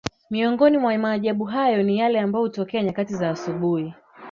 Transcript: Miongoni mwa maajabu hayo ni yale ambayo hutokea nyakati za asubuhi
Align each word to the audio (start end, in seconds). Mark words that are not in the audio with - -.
Miongoni 0.29 0.77
mwa 0.77 0.97
maajabu 0.97 1.43
hayo 1.43 1.83
ni 1.83 1.97
yale 1.97 2.19
ambayo 2.19 2.45
hutokea 2.45 2.83
nyakati 2.83 3.13
za 3.15 3.29
asubuhi 3.29 3.93